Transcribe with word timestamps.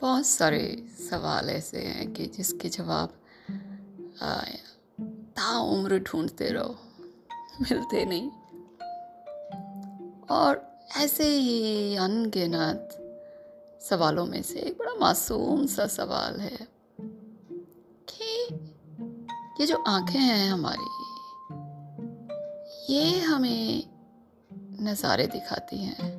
बहुत 0.00 0.26
सारे 0.26 0.60
सवाल 1.10 1.50
ऐसे 1.50 1.78
हैं 1.78 2.12
कि 2.12 2.26
जिसके 2.26 2.68
जवाब 2.68 3.12
ताउम्र 5.36 5.98
ढूंढते 5.98 6.48
रहो, 6.48 6.76
मिलते 7.60 8.04
नहीं। 8.04 8.30
और 10.30 10.62
ऐसे 10.96 11.24
ही 11.24 11.96
अनगिनत 11.96 12.96
सवालों 13.90 14.26
में 14.26 14.42
से 14.42 14.60
एक 14.60 14.78
बड़ा 14.78 14.94
मासूम 15.00 15.66
सा 15.66 15.86
सवाल 15.86 16.40
है 16.40 16.66
कि 18.08 18.54
ये 19.60 19.66
जो 19.66 19.82
आँखें 19.88 20.18
हैं 20.18 20.50
हमारी, 20.50 20.88
ये 22.94 23.20
हमें 23.20 23.84
नज़ारे 24.82 25.26
दिखाती 25.26 25.84
हैं, 25.84 26.12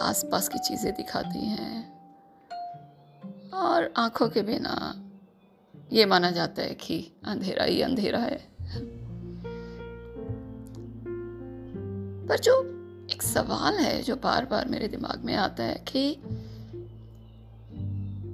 आसपास 0.00 0.48
की 0.48 0.58
चीज़ें 0.58 0.92
दिखाती 0.94 1.46
हैं 1.46 1.93
और 3.54 3.92
आँखों 3.96 4.28
के 4.28 4.42
बिना 4.42 5.00
ये 5.92 6.06
माना 6.06 6.30
जाता 6.30 6.62
है 6.62 6.74
कि 6.74 7.12
अंधेरा 7.24 7.64
ही 7.64 7.82
अंधेरा 7.82 8.18
है। 8.18 8.36
पर 12.28 12.38
जो 12.38 12.60
एक 13.12 13.22
सवाल 13.22 13.74
है 13.74 14.02
जो 14.02 14.16
बार 14.16 14.44
बार 14.44 14.68
मेरे 14.68 14.88
दिमाग 14.88 15.24
में 15.24 15.34
आता 15.34 15.62
है 15.62 15.84
कि 15.88 16.14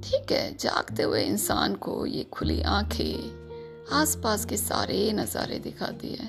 ठीक 0.03 0.31
है, 0.31 0.55
जागते 0.57 1.03
हुए 1.03 1.23
इंसान 1.23 1.75
को 1.75 2.05
ये 2.05 2.23
खुली 2.23 2.61
आँखें 2.61 3.41
आसपास 3.91 4.45
के 4.45 4.57
सारे 4.57 5.11
नज़ारे 5.11 5.59
दिखाती 5.59 6.09
है। 6.09 6.27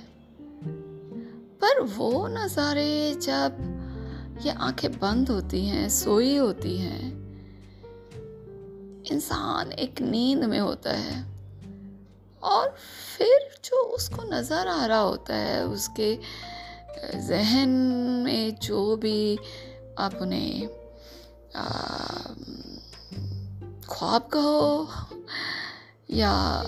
पर 1.61 1.81
वो 1.81 2.27
नज़ारे 2.29 3.15
जब 3.15 4.39
ये 4.45 4.51
आँखें 4.51 4.91
बंद 4.93 5.29
होती 5.31 5.67
हैं, 5.67 5.89
सोई 5.89 6.37
होती 6.37 6.77
हैं 6.79 7.22
इंसान 9.11 9.73
एक 9.73 10.01
नींद 10.01 10.45
में 10.45 10.59
होता 10.59 10.91
है 10.91 11.27
और 12.43 12.77
फिर 13.19 13.61
जो 13.65 13.77
उसको 13.77 14.23
नज़र 14.23 14.69
आ 14.69 14.87
रहा 14.87 14.99
होता 14.99 15.35
है 15.35 15.67
उसके 15.67 16.19
जहन 17.15 17.69
में 18.25 18.55
जो 18.55 18.97
भी 18.97 19.37
अपने 19.99 20.69
ख्वाब 23.89 24.23
कहो 24.23 24.89
या 26.11 26.63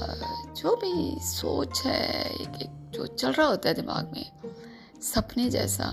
जो 0.57 0.77
भी 0.77 1.21
सोच 1.21 1.83
है 1.83 2.35
एक, 2.35 2.63
एक 2.63 2.91
जो 2.91 3.07
चल 3.07 3.33
रहा 3.33 3.47
होता 3.47 3.69
है 3.69 3.75
दिमाग 3.75 4.13
में 4.13 4.33
सपने 5.03 5.51
जैसा 5.51 5.91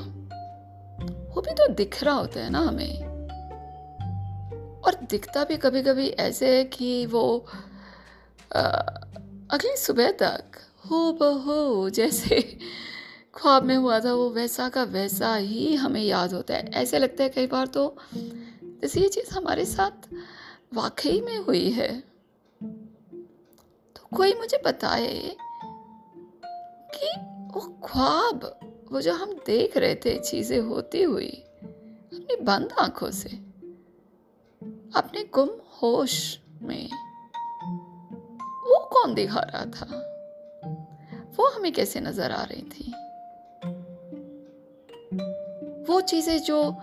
वो 1.36 1.42
भी 1.42 1.52
तो 1.52 1.74
दिख 1.74 2.04
रहा 2.04 2.16
होता 2.16 2.40
है 2.40 2.50
ना 2.50 2.60
हमें। 2.60 3.11
और 4.86 4.96
दिखता 4.96 5.44
भी 5.44 5.58
कभी 5.58 5.82
कभी 5.82 6.08
ऐसे 6.08 6.58
है 6.58 6.64
कि 6.64 7.06
वो 7.06 7.46
आ, 8.56 8.62
अगली 9.52 9.78
सुबह 9.78 10.12
तक 10.12 10.44
हो 10.92 11.14
बहो 11.14 11.90
जैसे 11.90 12.60
ख्वाब 13.36 13.64
में 13.64 13.76
हुआ 13.76 14.00
था 14.00 14.14
वो 14.14 14.30
वैसा 14.30 14.70
का 14.70 14.84
वैसा 14.84 15.36
ही 15.36 15.76
हमें 15.76 16.02
याद 16.02 16.34
होता 16.34 16.54
है। 16.54 16.72
ऐसे 16.72 17.00
लगता 17.00 17.24
है 17.24 17.30
कई 17.30 17.48
बार 17.48 17.68
तो 17.68 17.98
जैसे 18.64 19.02
ये 19.02 19.08
चीज़ 19.08 19.34
हमारे 19.34 19.66
साथ 19.66 20.10
वाकई 20.74 21.22
में 21.22 21.38
हुई 21.38 21.70
है। 21.70 22.04
तो 23.96 24.18
कोई 24.18 24.34
मुझे 24.34 24.62
बताए 24.66 25.36
कि 26.96 27.12
वो 27.54 27.82
ख्वाब 27.86 28.60
वो 28.92 29.02
जो 29.02 29.14
हम 29.14 29.34
देख 29.34 29.78
रहे 29.78 29.96
थे 29.96 30.20
चीज़ें 30.20 30.60
होती 30.60 31.04
हुई 31.04 31.30
अपनी 31.30 32.36
बंद 32.36 32.74
आँखों 32.80 33.12
से 33.12 33.51
अपने 34.96 35.24
गुम 35.34 35.50
होश 35.82 36.40
में। 36.62 36.90
वो 38.64 38.80
कौन 38.86 39.14
दिखा 39.14 39.40
रहा 39.40 39.66
था? 39.66 39.86
वो 41.38 41.50
हमें 41.50 41.74
कैसे 41.74 42.00
नज़र 42.00 42.32
आ 42.32 42.44
रही 42.44 42.62
थी? 42.62 42.92
वो 45.84 46.02
चीज़ें 46.02 46.40
जो 46.40 46.76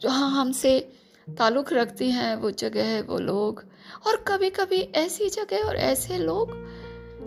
जो 0.00 0.08
हाँ 0.08 0.30
हमसे 0.30 0.92
ताल्लुक़ 1.28 1.74
रखती 1.74 2.10
हैं, 2.10 2.36
वो 2.36 2.50
जगह 2.50 3.02
वो 3.02 3.18
लोग। 3.18 3.64
और 4.06 4.16
कभी 4.16 4.50
कभी 4.50 4.80
ऐसी 4.80 5.28
जगह 5.28 5.64
और 5.64 5.76
ऐसे 5.76 6.18
लोग, 6.18 6.50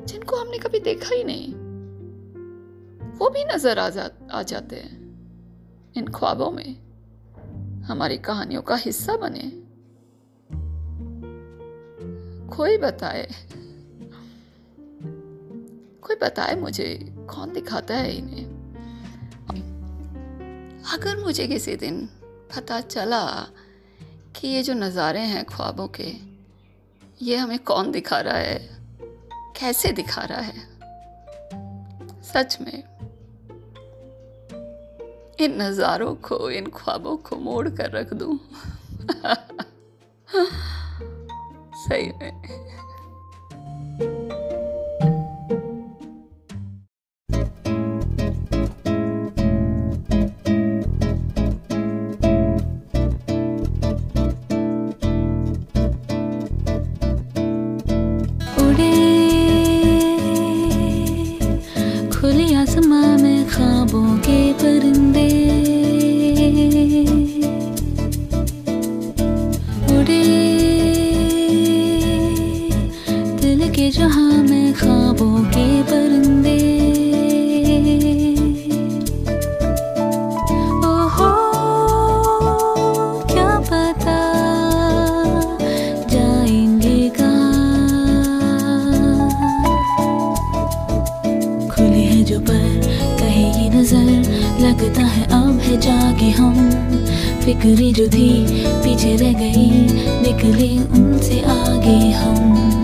जिनको 0.05 0.35
हमने 0.35 0.57
कभी 0.57 0.79
देखा 0.79 1.15
ही 1.15 1.23
नहीं, 1.23 1.53
वो 3.17 3.29
भी 3.29 3.43
नज़र 3.45 3.79
आ 3.79 3.89
जा, 3.89 4.09
आ 4.31 4.43
जाते 4.43 4.75
हैं, 4.75 4.97
इन 5.97 6.07
ख्वाबों 6.07 6.51
में। 6.51 6.88
हमारी 7.89 8.17
कहानियों 8.17 8.61
का 8.61 8.75
हिस्सा 8.75 9.17
बने। 9.17 9.51
कोई 12.55 12.77
बताए 12.77 13.27
कोई 16.01 16.15
बताए 16.15 16.55
मुझे 16.55 17.15
कौन 17.29 17.53
दिखाता 17.53 17.95
है 17.95 18.15
इन्हें? 18.15 18.45
अगर 20.93 21.17
मुझे 21.17 21.47
किसी 21.47 21.75
दिन 21.75 22.05
पता 22.55 22.81
चला 22.81 23.47
कि 24.35 24.47
ये 24.47 24.63
जो 24.63 24.73
नज़ारे 24.73 25.19
हैं 25.19 25.45
ख्वाबों 25.45 25.87
के, 25.87 26.13
ये 27.21 27.35
हमें 27.35 27.59
कौन 27.59 27.91
दिखा 27.91 28.19
रहा 28.19 28.37
है, 28.37 28.85
कैसे 29.59 29.91
दिखा 29.91 30.21
रहा 30.21 30.41
है? 30.41 30.79
सच 32.23 32.57
में 32.61 32.88
इन 35.39 35.61
नज़ारों 35.61 36.13
को 36.15 36.49
इन 36.51 36.65
ख्वाबों 36.75 37.15
को 37.17 37.35
मोड़ 37.35 37.69
कर 37.69 37.91
रख 37.91 38.13
दूँ। 38.13 38.37
सही 41.79 42.11
में। 42.11 42.31
You. 65.19 65.48
फिक्री 97.45 97.91
जो 97.93 98.07
थी 98.07 98.29
पीछे 98.83 99.15
रह 99.15 99.33
गई 99.33 99.69
निकले 100.21 100.99
उनसे 100.99 101.41
आगे 101.41 102.11
हम। 102.11 102.78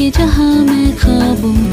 के 0.00 0.10
जहाँ 0.16 0.52
मैं 0.64 0.96
खाबू 0.96 1.69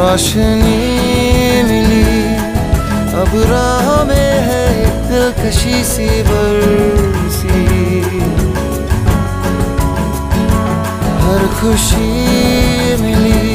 रोशनी 0.00 1.62
मिली। 1.68 2.04
अब 3.20 3.32
राह 3.50 3.88
में 4.08 4.30
है 4.46 4.62
एक 4.82 4.94
दिलकशी 5.08 5.82
सी 5.84 6.06
बरसी। 6.28 7.60
हर 11.24 11.42
खुशी 11.58 12.08
मिली। 13.02 13.52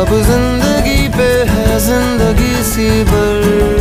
अब 0.00 0.14
ज़िंदगी 0.30 1.02
पे 1.18 1.30
है 1.52 1.78
ज़िंदगी 1.88 2.54
सी 2.72 2.88
बरसी। 3.12 3.71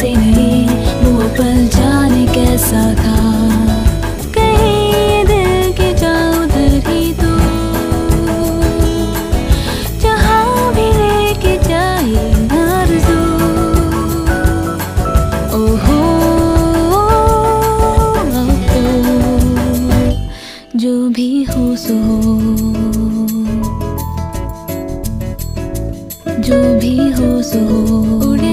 जैसे 0.00 0.14
नहीं 0.16 0.66
वो 1.04 1.24
पल 1.36 1.66
जाने 1.76 2.24
कैसा 2.34 2.82
था। 3.00 3.16
कहीं 4.36 5.24
के 5.78 5.92
जाओ 6.00 6.30
उधर 6.42 6.76
ही 6.86 7.12
तो 7.20 7.32
जहाँ 10.04 10.72
भी 10.74 10.88
जो 20.76 20.94
भी 21.16 21.30
हो 21.50 21.64
सो 21.84 21.98
जो 26.48 26.62
भी 26.80 26.96
हो 27.18 27.30
सो 27.52 27.62
उड़े 28.30 28.49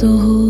जो 0.00 0.06
भी 0.06 0.18
हो 0.18 0.18
सो 0.18 0.18
हो 0.24 0.47